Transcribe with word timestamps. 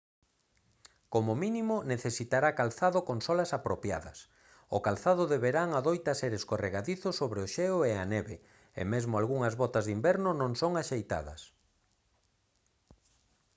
como 1.13 1.31
mínimo 1.43 1.75
necesitará 1.93 2.49
calzado 2.59 2.99
con 3.07 3.17
solas 3.27 3.51
apropiadas 3.57 4.17
o 4.75 4.77
calzado 4.85 5.23
de 5.31 5.37
verán 5.45 5.69
adoita 5.79 6.13
ser 6.21 6.31
escorregadizo 6.39 7.09
sobre 7.19 7.39
o 7.45 7.49
xeo 7.55 7.77
e 7.89 7.91
a 7.97 8.05
neve 8.13 8.35
e 8.79 8.81
mesmo 8.93 9.13
algunhas 9.15 9.57
botas 9.61 9.83
de 9.85 9.93
inverno 9.97 10.29
non 10.41 10.51
son 10.61 10.73
axeitadas 10.81 11.41